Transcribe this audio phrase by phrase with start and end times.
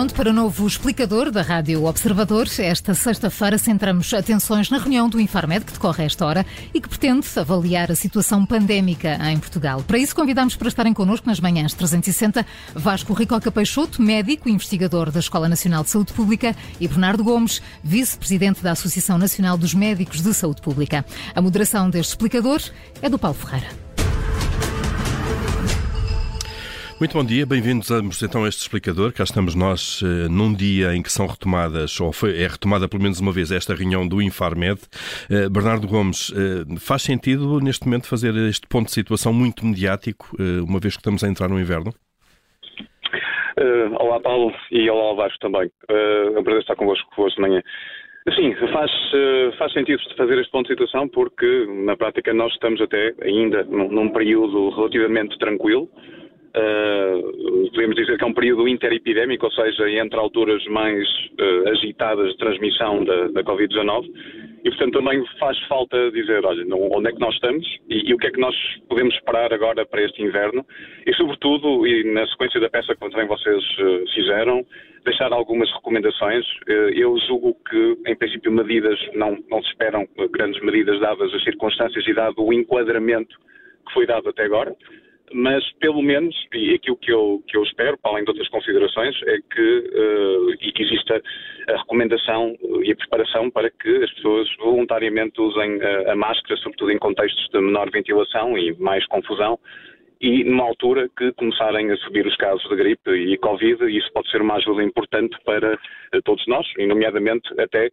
[0.00, 2.48] pronto para o novo explicador da Rádio Observador.
[2.58, 6.88] Esta sexta-feira centramos atenções na reunião do Infarmed, que decorre a esta hora e que
[6.88, 9.82] pretende avaliar a situação pandémica em Portugal.
[9.86, 15.10] Para isso, convidamos para estarem connosco nas manhãs 360 Vasco Ricoca Peixoto, médico e investigador
[15.10, 20.22] da Escola Nacional de Saúde Pública, e Bernardo Gomes, vice-presidente da Associação Nacional dos Médicos
[20.22, 21.04] de Saúde Pública.
[21.34, 22.62] A moderação deste explicador
[23.02, 23.89] é do Paulo Ferreira.
[27.00, 29.14] Muito bom dia, bem-vindos a então a este explicador.
[29.14, 33.02] Cá estamos nós uh, num dia em que são retomadas, ou foi, é retomada pelo
[33.02, 34.78] menos uma vez esta reunião do Infarmed.
[35.30, 40.36] Uh, Bernardo Gomes, uh, faz sentido neste momento fazer este ponto de situação muito mediático,
[40.68, 41.90] uma vez que estamos a entrar no inverno?
[43.98, 45.70] olá Paulo e olá Vasco também.
[45.88, 47.62] é um prazer estar convosco hoje de manhã.
[48.34, 48.90] Sim, faz,
[49.58, 53.90] faz sentido fazer este ponto de situação porque, na prática, nós estamos até ainda num,
[53.90, 55.88] num período relativamente tranquilo.
[56.50, 61.06] Uh, podemos dizer que é um período interepidémico, ou seja, entre alturas mais
[61.38, 64.10] uh, agitadas de transmissão da, da Covid-19,
[64.64, 68.18] e portanto também faz falta dizer, olha, onde é que nós estamos e, e, o
[68.18, 68.54] que é que nós
[68.88, 70.66] podemos esperar agora para este inverno,
[71.06, 74.66] e sobretudo, e na sequência da peça que também vocês uh, fizeram,
[75.04, 76.44] deixar algumas recomendações.
[76.66, 82.06] eu julgo que, em princípio, medidas, não, não se esperam grandes medidas dadas as circunstâncias
[82.06, 83.38] e dado o enquadramento
[83.86, 84.76] que foi dado até agora
[85.32, 89.14] mas pelo menos, e aquilo que eu, que eu espero, para além de outras considerações,
[89.26, 91.22] é que uh, exista
[91.68, 96.90] a recomendação e a preparação para que as pessoas voluntariamente usem a, a máscara, sobretudo
[96.90, 99.58] em contextos de menor ventilação e mais confusão,
[100.20, 104.12] e numa altura que começarem a subir os casos de gripe e Covid, e isso
[104.12, 107.90] pode ser uma ajuda importante para uh, todos nós, e nomeadamente até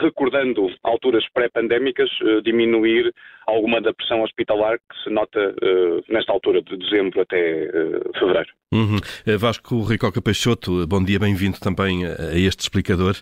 [0.00, 3.12] recordando alturas pré-pandémicas, eh, diminuir
[3.46, 8.50] alguma da pressão hospitalar que se nota uh, nesta altura de dezembro até uh, fevereiro.
[8.72, 8.98] Uhum.
[9.38, 13.16] Vasco Ricoca Peixoto, bom dia, bem-vindo também a este explicador.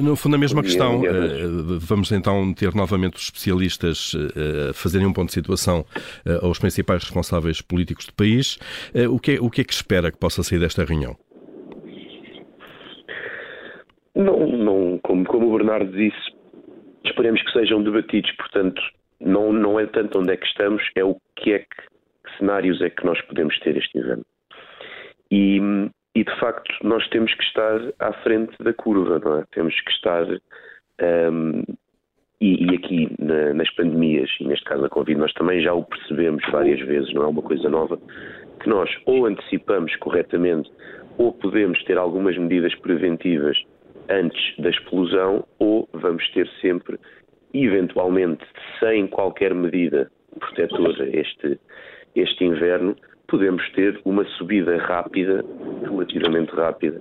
[0.00, 1.02] No fundo, a mesma dia, questão,
[1.80, 4.12] vamos então ter novamente os especialistas
[4.74, 5.84] fazerem um ponto de situação
[6.42, 8.58] aos principais responsáveis políticos do país.
[9.08, 11.16] o, que é, o que é que espera que possa sair desta reunião?
[14.18, 16.32] Não, não como, como o Bernardo disse,
[17.04, 18.82] esperemos que sejam debatidos, portanto,
[19.20, 22.82] não, não é tanto onde é que estamos, é o que é que, que cenários
[22.82, 24.24] é que nós podemos ter este inverno.
[25.30, 25.60] E,
[26.16, 29.44] e, de facto nós temos que estar à frente da curva, não é?
[29.52, 31.62] Temos que estar um,
[32.40, 35.84] e, e, aqui na, nas pandemias, e neste caso a Covid, nós também já o
[35.84, 37.96] percebemos várias vezes, não é uma coisa nova,
[38.60, 40.68] que nós ou antecipamos corretamente
[41.18, 43.56] ou podemos ter algumas medidas preventivas
[44.08, 46.98] antes da explosão ou vamos ter sempre,
[47.52, 48.44] eventualmente,
[48.80, 51.58] sem qualquer medida protetora este,
[52.14, 52.96] este inverno,
[53.28, 55.44] podemos ter uma subida rápida,
[55.82, 57.00] relativamente rápida,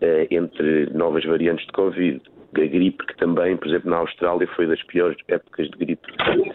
[0.00, 2.20] eh, entre novas variantes de Covid,
[2.54, 6.08] a gripe, que também, por exemplo, na Austrália foi das piores épocas de gripe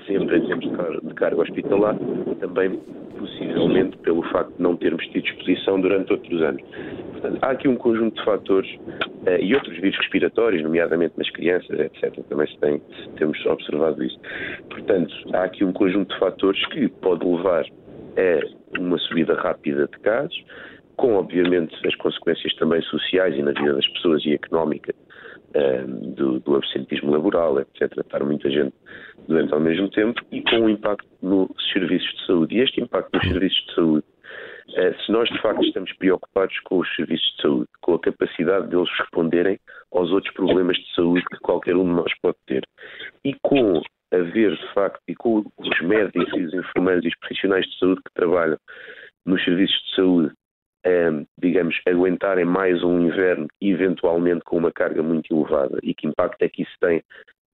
[0.07, 0.65] sempre em termos
[1.03, 1.95] de carga hospitalar,
[2.39, 2.79] também
[3.17, 6.61] possivelmente pelo facto de não termos tido exposição durante outros anos.
[7.41, 12.13] Há aqui um conjunto de fatores uh, e outros vírus respiratórios, nomeadamente nas crianças, etc.
[12.28, 12.81] Também se tem,
[13.17, 14.19] temos observado isso.
[14.69, 20.00] Portanto, há aqui um conjunto de fatores que pode levar a uma subida rápida de
[20.00, 20.44] casos,
[20.97, 24.94] com obviamente as consequências também sociais e na vida das pessoas e económica
[25.56, 27.97] uh, do, do absentismo laboral, etc.
[27.97, 28.73] Estar muita gente
[29.28, 32.56] doente ao mesmo tempo e com um impacto nos serviços de saúde.
[32.56, 34.12] E este impacto nos serviços de saúde
[34.68, 38.90] se nós de facto estamos preocupados com os serviços de saúde, com a capacidade deles
[38.97, 39.59] responderem
[39.91, 42.63] aos outros problemas de saúde que qualquer um de nós pode ter,
[43.24, 43.81] e com
[44.12, 48.01] haver de facto, e com os médicos e os enfermeiros e os profissionais de saúde
[48.06, 48.57] que trabalham
[49.25, 50.34] nos serviços de saúde,
[50.85, 56.41] um, digamos, aguentarem mais um inverno, eventualmente com uma carga muito elevada, e que impacto
[56.41, 57.01] é que isso tem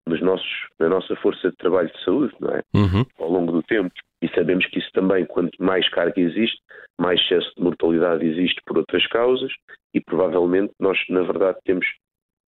[0.08, 2.62] nos nossos, na nossa força de trabalho de saúde, não é?
[2.74, 3.04] Uhum.
[3.18, 3.92] Ao longo do tempo.
[4.20, 6.58] E sabemos que isso também, quanto mais carga existe,
[6.98, 9.52] mais excesso de mortalidade existe por outras causas
[9.94, 11.86] e provavelmente nós, na verdade, temos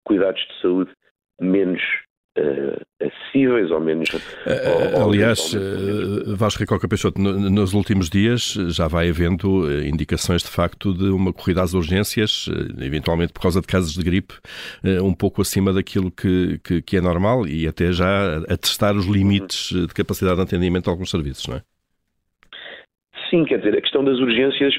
[0.04, 0.90] cuidados de saúde
[1.40, 1.82] menos
[2.38, 4.08] uh, acessíveis ou menos.
[4.10, 10.92] Uh, aliás, uh, Vasco Ricoca Peixoto, nos últimos dias já vai havendo indicações de facto
[10.94, 12.46] de uma corrida às urgências,
[12.80, 14.34] eventualmente por causa de casos de gripe,
[15.02, 19.06] um pouco acima daquilo que, que, que, é normal e até já a testar os
[19.06, 19.86] limites uhum.
[19.86, 21.62] de capacidade de atendimento de alguns serviços, não é?
[23.30, 24.74] Sim, quer dizer, a questão das urgências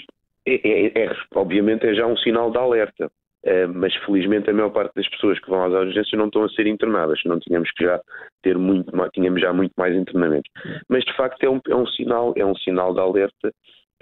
[0.46, 3.10] é, é, é obviamente é já um sinal de alerta.
[3.44, 6.50] Uh, mas felizmente a maior parte das pessoas que vão às urgências não estão a
[6.50, 8.00] ser internadas, não tínhamos que já
[8.44, 10.50] ter muito mais, tínhamos já muito mais internamentos.
[10.88, 13.52] Mas de facto é um, é um sinal, é um sinal de alerta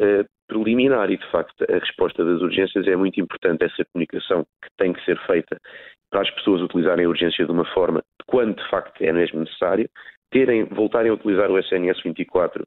[0.01, 1.09] uh, preliminar.
[1.09, 5.03] E, de facto, a resposta das urgências é muito importante, essa comunicação que tem que
[5.05, 5.57] ser feita
[6.11, 9.89] para as pessoas utilizarem a urgência de uma forma quando, de facto, é mesmo necessário,
[10.31, 12.65] terem, voltarem a utilizar o SNS 24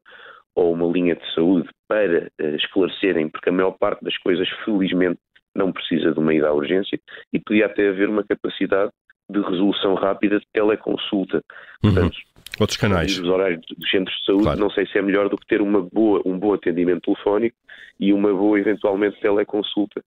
[0.55, 5.19] ou uma linha de saúde para uh, esclarecerem, porque a maior parte das coisas, felizmente,
[5.55, 6.99] não precisa de uma ida à urgência
[7.31, 8.91] e podia até haver uma capacidade
[9.29, 11.41] de resolução rápida de teleconsulta.
[11.83, 11.93] Uhum.
[11.93, 12.17] Portanto,
[12.59, 13.17] Outros canais.
[13.17, 14.59] Os horários dos centros de saúde, claro.
[14.59, 17.55] não sei se é melhor do que ter uma boa, um bom atendimento telefónico
[17.99, 20.03] e uma boa, eventualmente, teleconsulta,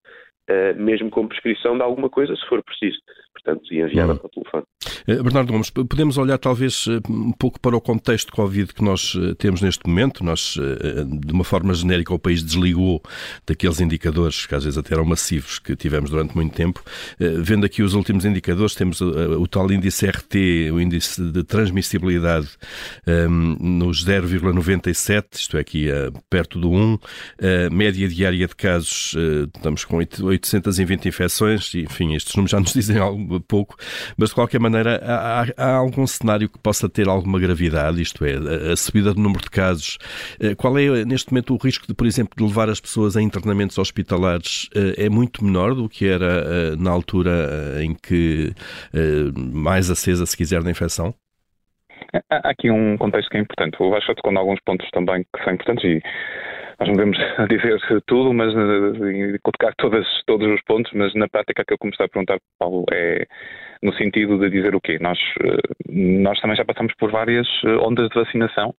[0.50, 2.98] uh, mesmo com prescrição de alguma coisa, se for preciso.
[3.32, 4.18] Portanto, e enviada uhum.
[4.18, 4.64] para o telefone.
[5.06, 9.16] Eh, Bernardo Gomes, podemos olhar talvez eh, um pouco para o contexto Covid que nós
[9.16, 10.24] eh, temos neste momento.
[10.24, 13.00] Nós, de uma forma genérica, o país desligou
[13.46, 16.82] daqueles indicadores que às vezes até eram massivos que tivemos durante muito tempo.
[17.18, 22.48] Vendo aqui os últimos indicadores, temos o tal índice RT, o índice de transmissibilidade
[23.06, 25.88] ehm, nos 0,97, isto é aqui
[26.30, 26.98] perto do 1,
[27.70, 29.14] média diária de casos,
[29.54, 30.00] estamos com
[30.36, 33.76] 820 infecções, enfim, estes números já nos dizem algo pouco,
[34.16, 38.34] mas de qualquer maneira há, há, algum cenário que possa ter alguma gravidade, isto é,
[38.34, 39.98] a, a, subida do número de casos?
[40.40, 43.22] Eh, qual é, neste momento, o risco de, por exemplo, de levar as pessoas a
[43.22, 44.68] internamentos hospitalares?
[44.74, 48.52] Eh, é muito menor do que era eh, na altura em que
[49.34, 51.14] mais acesa, se quiser, da infecção?
[52.30, 53.76] Há aqui um contexto que é importante.
[53.80, 56.02] O Vasco tocou em alguns pontos também que são importantes e
[56.78, 57.18] nós não devemos
[57.48, 62.08] dizer tudo, mas e tocar todos os pontos, mas na prática que eu comecei a
[62.08, 63.26] perguntar, Paulo, é
[63.82, 64.98] no sentido de dizer o quê?
[65.00, 65.58] Nós, eh,
[65.88, 68.74] nós também já passamos por várias eh, ondas de vacinação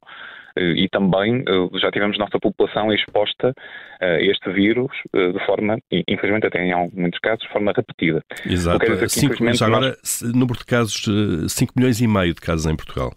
[0.55, 1.44] eh, e também
[1.81, 3.53] já tivemos nossa população exposta
[4.01, 5.77] a este vírus de forma,
[6.07, 8.21] infelizmente até em muitos casos, de forma repetida.
[8.45, 8.79] Exato.
[8.79, 10.21] Que, cinco, já agora, nós...
[10.33, 11.05] número de casos,
[11.47, 13.11] 5 milhões e meio de casos em Portugal,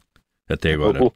[0.49, 1.03] até agora.
[1.03, 1.13] O,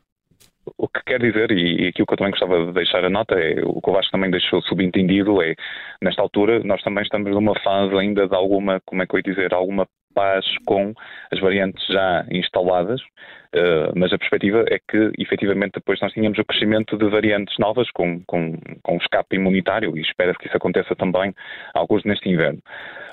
[1.07, 3.91] quer dizer, e, aquilo que eu também gostava de deixar a nota, é o que
[3.91, 5.55] o Vasco também deixou subentendido, é
[6.03, 9.23] nesta altura nós também estamos numa fase ainda de alguma, como é que eu ia
[9.23, 10.95] dizer, alguma paz com
[11.33, 16.45] as variantes já instaladas, uh, mas a perspectiva é que efetivamente depois nós tínhamos o
[16.45, 21.35] crescimento de variantes novas com, com, com escape imunitário e espera-se que isso aconteça também
[21.75, 22.61] alguns neste inverno.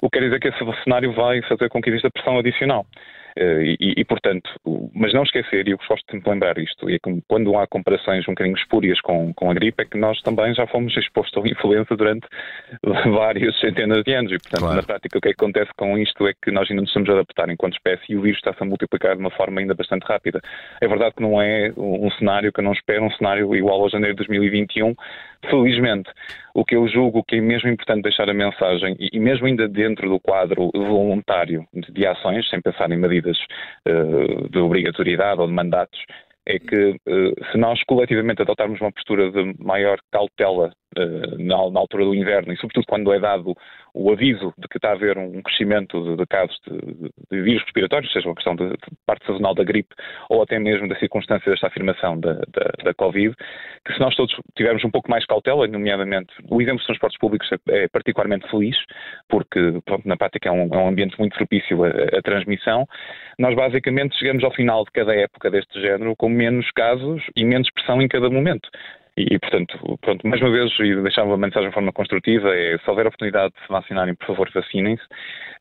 [0.01, 2.85] O que quer dizer que esse cenário vai fazer com que exista pressão adicional.
[3.41, 4.47] Eh, e, e, portanto,
[4.93, 8.33] mas não esquecer, e eu gosto de lembrar isto, é que quando há comparações um
[8.33, 11.95] bocadinho espúrias com, com a gripe, é que nós também já fomos expostos à influenza
[11.95, 12.27] durante
[13.09, 14.31] várias centenas de anos.
[14.31, 14.75] E, portanto, claro.
[14.75, 17.09] na prática, o que, é que acontece com isto é que nós ainda nos estamos
[17.09, 20.03] a adaptar enquanto espécie e o vírus está-se a multiplicar de uma forma ainda bastante
[20.03, 20.39] rápida.
[20.79, 23.89] É verdade que não é um cenário que eu não espero, um cenário igual ao
[23.89, 24.93] janeiro de 2021,
[25.49, 26.11] felizmente.
[26.53, 30.09] O que eu julgo que é mesmo importante deixar a mensagem, e mesmo ainda dentro
[30.09, 33.30] do quadro voluntário de ações, sem pensar em medidas
[33.87, 35.99] uh, de obrigatoriedade ou de mandatos,
[36.45, 40.71] é que uh, se nós coletivamente adotarmos uma postura de maior cautela
[41.37, 43.55] na, na, altura do inverno, e sobretudo quando é dado
[43.93, 48.11] o aviso de que está a haver um crescimento de, casos de, de, vírus respiratórios,
[48.11, 49.93] seja uma questão de, de, parte sazonal da gripe
[50.29, 53.35] ou até mesmo da circunstância desta afirmação da, da, da, Covid,
[53.85, 57.49] que se nós todos tivermos um pouco mais cautela, nomeadamente o exemplo dos transportes públicos
[57.51, 58.77] é, é particularmente feliz,
[59.29, 62.85] porque pronto, na prática é um, é um, ambiente muito propício à transmissão,
[63.39, 67.69] nós basicamente chegamos ao final de cada época deste género com menos casos e menos
[67.71, 68.69] pressão em cada momento.
[69.17, 72.89] E, portanto, pronto, mais uma vez, e deixar uma mensagem de forma construtiva, é se
[72.89, 75.03] houver oportunidade de se vacinarem, por favor, vacinem-se.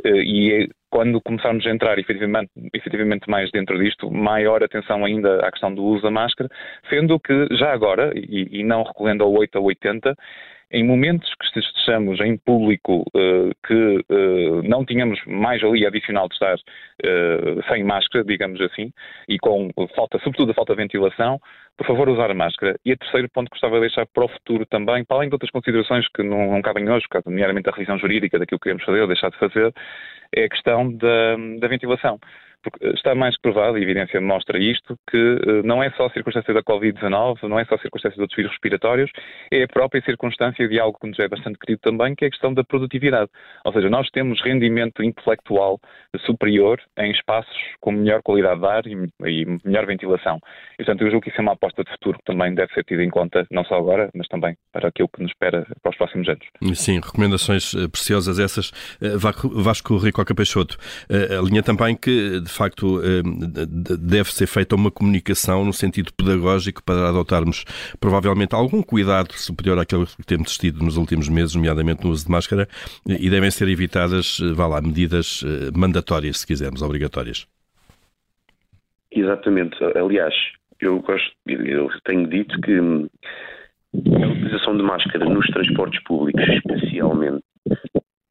[0.05, 5.47] Eh, e é, quando começarmos a entrar efetivamente, efetivamente mais dentro disto, maior atenção ainda
[5.47, 6.49] à questão do uso da máscara,
[6.89, 10.17] sendo que já agora, e, e não recorrendo ao 8 a 80,
[10.73, 16.35] em momentos que estejamos em público uh, que uh, não tínhamos mais ali adicional de
[16.35, 18.93] estar uh, sem máscara, digamos assim,
[19.29, 21.41] e com falta, sobretudo a falta de ventilação,
[21.77, 22.79] por favor usar a máscara.
[22.85, 25.35] E o terceiro ponto que gostava de deixar para o futuro também, para além de
[25.35, 29.01] outras considerações que não, não cabem hoje, nomeadamente a revisão jurídica daquilo que queremos fazer
[29.01, 29.75] ou deixar de fazer,
[30.33, 32.19] é a questão da, da ventilação.
[32.63, 36.07] Porque está mais que provado, e a evidência mostra isto, que uh, não é só
[36.07, 39.11] a circunstância da Covid-19, não é só a circunstância de outros vírus respiratórios,
[39.51, 42.31] é a própria circunstância de algo que nos é bastante querido também, que é a
[42.31, 43.31] questão da produtividade.
[43.65, 45.81] Ou seja, nós temos rendimento intelectual
[46.27, 48.93] superior em espaços com melhor qualidade de ar e,
[49.27, 50.39] e melhor ventilação.
[50.75, 52.85] E, portanto, eu julgo que isso é uma aposta de futuro que também deve ser
[52.85, 55.97] tida em conta, não só agora, mas também para aquilo que nos espera para os
[55.97, 56.47] próximos anos.
[56.75, 58.71] Sim, recomendações eh, preciosas essas.
[59.19, 60.77] Vasco Ricoca Peixoto,
[61.09, 63.23] a linha também que de facto, eh,
[63.99, 67.65] deve ser feita uma comunicação no sentido pedagógico para adotarmos
[67.99, 72.31] provavelmente algum cuidado superior àquele que temos tido nos últimos meses, nomeadamente no uso de
[72.31, 72.69] máscara,
[73.07, 77.47] e devem ser evitadas, eh, vá lá, medidas eh, mandatórias, se quisermos, obrigatórias.
[79.13, 79.77] Exatamente.
[79.97, 80.35] Aliás,
[80.81, 87.43] eu gosto, eu tenho dito que a utilização de máscara nos transportes públicos, especialmente,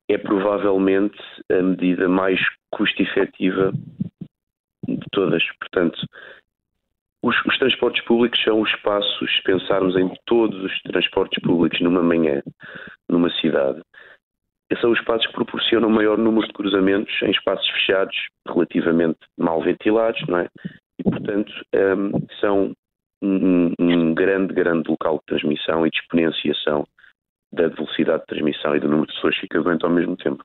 [0.10, 1.18] é provavelmente
[1.52, 2.40] a medida mais
[2.72, 3.72] custo-efetiva
[4.88, 5.44] de todas.
[5.60, 6.00] Portanto,
[7.22, 12.02] os, os, transportes públicos são os espaços, se pensarmos em todos os transportes públicos numa
[12.02, 12.42] manhã,
[13.08, 13.82] numa cidade,
[14.82, 18.16] são os espaços que proporcionam maior número de cruzamentos em espaços fechados,
[18.48, 20.48] relativamente mal ventilados, não é?
[21.00, 22.74] E, portanto, um, são
[23.22, 26.86] um, um, grande, grande local de transmissão e de exponenciação
[27.52, 30.44] da velocidade de transmissão e do número de pessoas que fica doente ao mesmo tempo.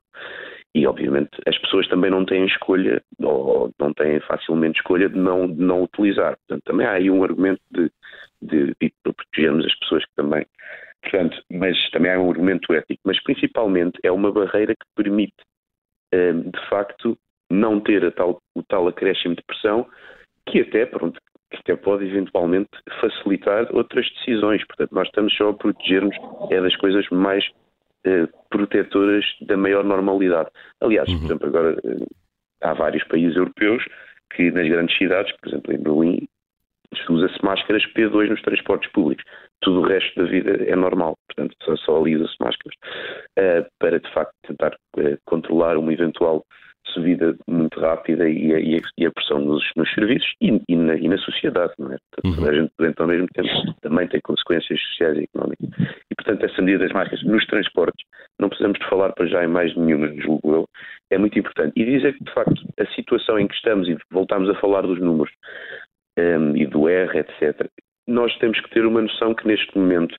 [0.75, 5.46] E, obviamente, as pessoas também não têm escolha, ou não têm facilmente escolha de não,
[5.46, 6.37] de não utilizar.
[6.38, 7.90] Portanto, também há aí um argumento de,
[8.42, 10.44] de, de protegermos as pessoas que também.
[11.02, 15.34] Portanto, mas também há um argumento ético, mas principalmente é uma barreira que permite,
[16.12, 17.16] hum, de facto,
[17.50, 19.87] não ter tal, o tal acréscimo de pressão
[20.46, 21.20] que até, pronto,
[21.64, 22.68] até pode eventualmente
[23.00, 24.64] facilitar outras decisões.
[24.66, 26.14] Portanto, nós estamos só a protegermos,
[26.50, 27.44] é das coisas mais
[28.04, 30.50] eh, protetoras da maior normalidade.
[30.80, 31.18] Aliás, uhum.
[31.18, 32.06] por exemplo, agora eh,
[32.61, 33.83] há vários países europeus
[34.35, 36.28] que nas grandes cidades, por exemplo em Berlim,
[37.09, 39.25] usa-se máscaras P2 nos transportes públicos.
[39.61, 42.76] Tudo o resto da vida é normal, portanto só, só alisa-se máscaras
[43.38, 46.44] uh, para de facto tentar uh, controlar uma eventual
[46.94, 51.08] subida muito rápida e a, e a pressão nos, nos serviços e, e, na, e,
[51.08, 51.98] na, sociedade, não é?
[52.10, 52.48] Portanto, uhum.
[52.48, 53.48] a gente doente ao mesmo tempo
[53.82, 55.68] também tem consequências sociais e económicas.
[56.10, 58.06] E, portanto, essa medida das máscaras nos transportes,
[58.38, 60.68] não precisamos de falar para já em mais nenhuma, julgo eu,
[61.10, 61.72] é muito importante.
[61.76, 65.00] E dizer que, de facto, a situação em que estamos, e voltamos a falar dos
[65.00, 65.32] números
[66.18, 67.68] um, e do R, etc.,
[68.06, 70.14] nós temos que ter uma noção que neste momento,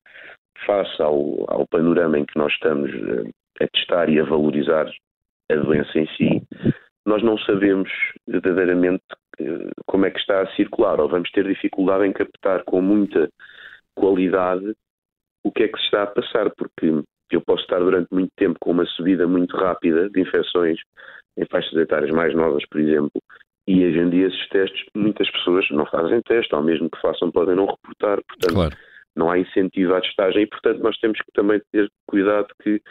[0.65, 3.29] face ao, ao panorama em que nós estamos uh,
[3.61, 4.89] a testar e a valorizar
[5.51, 6.43] a doença em si,
[7.05, 7.89] nós não sabemos
[8.27, 9.03] verdadeiramente
[9.39, 13.29] eh, como é que está a circular, ou vamos ter dificuldade em captar com muita
[13.93, 14.73] qualidade
[15.43, 18.57] o que é que se está a passar, porque eu posso estar durante muito tempo
[18.59, 20.79] com uma subida muito rápida de infecções
[21.37, 23.21] em faixas etárias mais novas, por exemplo,
[23.67, 27.31] e hoje em dia esses testes, muitas pessoas não fazem teste, ou mesmo que façam
[27.31, 28.75] podem não reportar, portanto claro.
[29.15, 32.81] não há incentivo à testagem e portanto nós temos que também ter cuidado que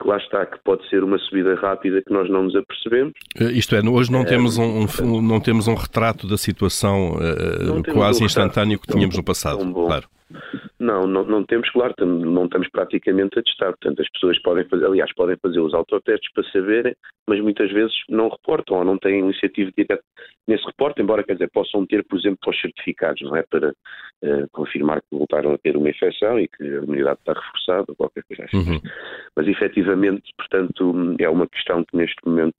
[0.00, 3.12] que lá está, que pode ser uma subida rápida que nós não nos apercebemos.
[3.38, 7.16] Eh, isto é, hoje não, é, temos, um, um, não temos um retrato da situação
[7.16, 10.08] uh, quase um instantâneo que tínhamos no passado, claro.
[10.90, 13.68] Não, não, não, temos, claro, não estamos praticamente a testar.
[13.68, 16.96] Portanto, as pessoas podem fazer, aliás, podem fazer os autotestes para saberem,
[17.28, 20.02] mas muitas vezes não reportam ou não têm iniciativa direta
[20.48, 23.44] nesse reporte, embora, quer dizer, possam ter, por exemplo, os certificados, não é?
[23.48, 27.84] Para uh, confirmar que voltaram a ter uma infecção e que a imunidade está reforçada
[27.88, 28.72] ou qualquer coisa assim.
[28.72, 28.80] Uhum.
[29.36, 32.54] Mas, efetivamente, portanto, é uma questão que neste momento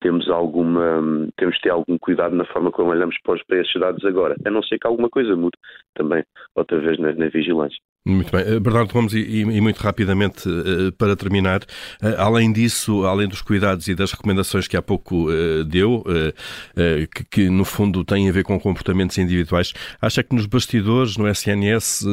[0.00, 3.80] temos alguma temos de ter algum cuidado na forma como olhamos para, os, para esses
[3.80, 5.56] dados agora, a não ser que alguma coisa mude
[5.94, 7.78] também, outra vez na, na vigilância.
[8.06, 8.40] Muito bem.
[8.40, 11.60] Eh, Bernardo Gomes, e, e, muito rapidamente uh, para terminar,
[12.16, 15.28] além disso, além dos cuidados e das recomendações que há pouco
[15.68, 16.02] deu,
[17.14, 21.28] que, que, no fundo têm a ver com comportamentos individuais, acha que nos bastidores, no
[21.28, 22.04] SNS,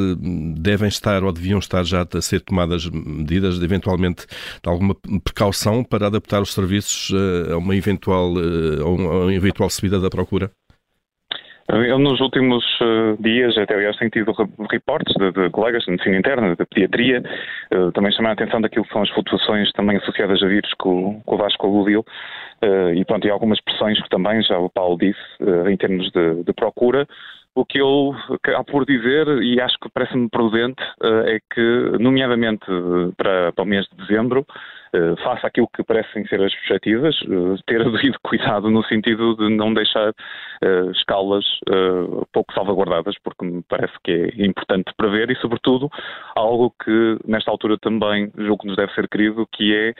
[0.55, 4.25] devem estar ou deviam estar já a ser tomadas medidas, de, eventualmente,
[4.61, 7.13] de alguma precaução para adaptar os serviços
[7.51, 10.51] a uma eventual, a uma eventual subida da procura?
[11.69, 14.31] Eu, nos últimos uh, dias, até aliás, tenho tido
[14.71, 17.21] reportes de, de, colegas de medicina interna, de pediatria,
[17.73, 20.87] uh, também chamar a atenção daquilo que são as flutuações também associadas a vírus que
[20.87, 22.05] o, Vasco aludiu,
[22.63, 25.19] uh, e pronto, e algumas pressões que também já o Paulo disse,
[25.69, 27.05] em termos de, de procura,
[27.53, 30.81] o que eu acabo por dizer, e acho que parece-me prudente,
[31.25, 32.65] é que, nomeadamente
[33.17, 34.53] para, para o mês de dezembro, eh,
[35.23, 39.49] face àquilo que parecem ser as perspectivas, eh, ter o devido cuidado no sentido de
[39.49, 41.45] não deixar uh, escalas
[42.31, 45.89] pouco salvaguardadas, porque me parece que é importante prever e, sobretudo,
[46.35, 49.93] algo que nesta altura também julgo que nos deve ser querido, que é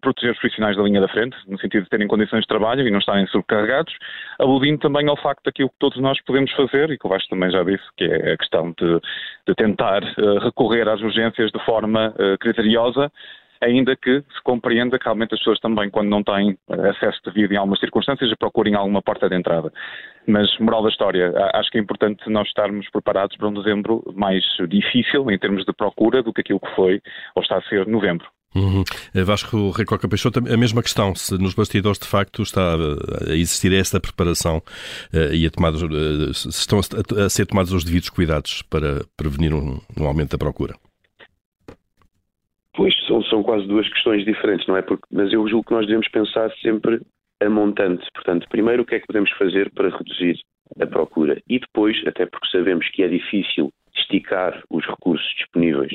[0.00, 2.90] proteger os profissionais da linha da frente, no sentido de terem condições de trabalho e
[2.90, 3.92] não estarem sobrecarregados,
[4.38, 7.50] aludindo também ao facto daquilo que todos nós podemos fazer, e que o Vasco também
[7.50, 9.00] já disse, que é a questão de,
[9.48, 10.02] de tentar
[10.42, 13.10] recorrer às urgências de forma criteriosa,
[13.60, 17.52] ainda que se compreenda que realmente as pessoas também, quando não têm eh, acesso devido
[17.52, 19.72] em algumas circunstâncias, procurem alguma porta de entrada.
[20.26, 24.42] Mas, moral da história, acho que é importante nós estarmos preparados para um dezembro mais
[24.68, 27.00] difícil em termos de procura do que aquilo que foi
[27.34, 28.26] ou está a ser novembro.
[28.56, 28.84] Uhum.
[29.14, 32.74] Eh, Vasco Recoca Peixoto, a mesma questão, se nos bastidores de facto está
[33.28, 34.62] a existir esta preparação
[35.12, 39.52] uh, e a tomada, uh, estão a, a, ser tomados os devidos cuidados para prevenir
[39.52, 40.74] um, um aumento da procura.
[42.76, 44.82] Pois, são, são quase duas questões diferentes, não é?
[44.82, 47.00] Porque, mas eu julgo que nós devemos pensar sempre
[47.40, 48.06] a montante.
[48.14, 50.38] Portanto, primeiro, o que é que podemos fazer para reduzir
[50.78, 51.40] a procura?
[51.48, 55.94] E depois, até porque sabemos que é difícil esticar os recursos disponíveis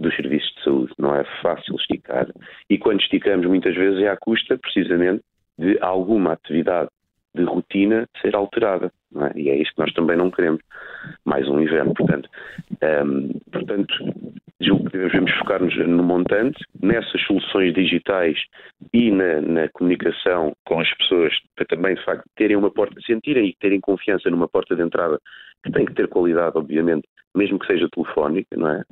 [0.00, 0.92] dos serviços de saúde.
[0.98, 2.26] Não é fácil esticar.
[2.70, 5.22] E quando esticamos, muitas vezes é à custa, precisamente,
[5.58, 6.88] de alguma atividade
[7.36, 8.92] de rotina ser alterada.
[9.16, 9.38] É?
[9.38, 10.60] E é isso que nós também não queremos.
[11.24, 12.28] Mais um inverno, portanto.
[12.82, 13.94] Um, portanto,
[14.60, 18.38] julgo que devemos focar-nos no montante, nessas soluções digitais
[18.92, 23.48] e na, na, comunicação com as pessoas, para também, de facto, terem uma porta, sentirem
[23.48, 25.18] e terem confiança numa porta de entrada
[25.64, 28.82] que tem que ter qualidade, obviamente, mesmo que seja telefónica, não é?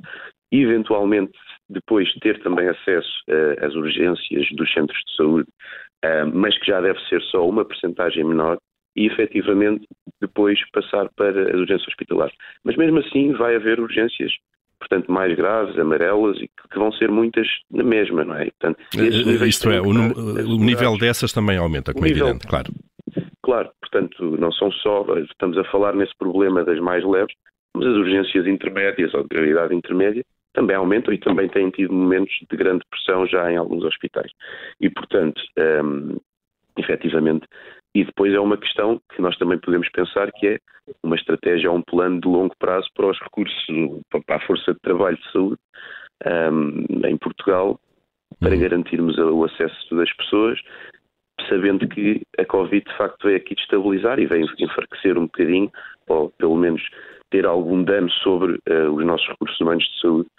[0.51, 1.33] E, eventualmente,
[1.69, 5.49] depois ter também acesso uh, às urgências dos centros de saúde,
[6.33, 8.57] mas que já deve ser só uma percentagem menor,
[8.95, 9.85] e efetivamente
[10.21, 12.33] depois passar para as urgências hospitalares.
[12.63, 14.31] Mas mesmo assim vai haver urgências
[14.79, 18.49] portanto, mais graves, amarelas, e que vão ser muitas na mesma, não é?
[18.51, 22.71] Portanto, uh, Isto é, o, o nível dessas também aumenta, como é evidente, claro.
[23.41, 27.33] Claro, portanto, não são só, estamos a falar nesse problema das mais leves,
[27.75, 30.23] mas as urgências intermédias ou de gravidade intermédia
[30.55, 34.31] também aumentam e também têm tido momentos de grande pressão já em alguns hospitais.
[34.79, 35.41] E, portanto,
[35.83, 36.17] um,
[36.77, 37.45] efetivamente,
[37.93, 40.57] e depois é uma questão que nós também podemos pensar que é
[41.03, 43.65] uma estratégia ou um plano de longo prazo para os recursos,
[44.25, 45.59] para a força de trabalho de saúde
[46.51, 47.79] um, em Portugal,
[48.39, 48.61] para uhum.
[48.61, 50.59] garantirmos o acesso das pessoas,
[51.49, 55.71] sabendo que a Covid de facto veio aqui destabilizar e veio enfraquecer um bocadinho,
[56.07, 56.81] ou pelo menos
[57.35, 60.29] ter algum dano sobre uh, os nossos recursos humanos de saúde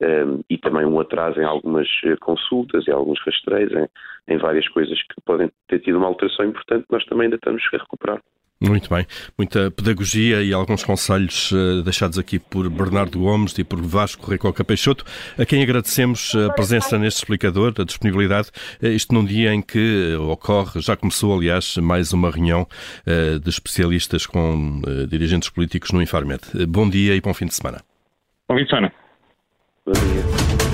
[0.00, 3.88] um, e também um atraso em algumas eh, consultas, em alguns rastreios, em,
[4.28, 7.76] em, várias coisas que podem ter tido uma alteração importante, nós também ainda estamos a
[7.78, 8.20] recuperar.
[8.60, 9.06] Muito bem.
[9.36, 14.64] Muita pedagogia e alguns conselhos uh, deixados aqui por Bernardo Gomes e por Vasco Recoca
[14.64, 15.04] Peixoto,
[15.38, 18.48] a quem agradecemos a presença neste explicador, a disponibilidade,
[18.82, 22.66] uh, isto num dia em que ocorre, já começou aliás, mais uma reunião
[23.42, 26.40] de especialistas com dirigentes políticos no Infarmed.
[26.66, 27.82] bom dia e bom fim de semana.
[28.48, 28.92] Bom fim de semana.
[29.84, 30.65] Bom dia.